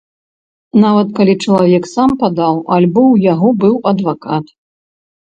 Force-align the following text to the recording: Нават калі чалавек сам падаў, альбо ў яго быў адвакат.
Нават 0.83 1.07
калі 1.19 1.35
чалавек 1.43 1.83
сам 1.93 2.09
падаў, 2.23 2.55
альбо 2.81 3.03
ў 3.13 3.31
яго 3.33 3.49
быў 3.63 3.75
адвакат. 3.97 4.45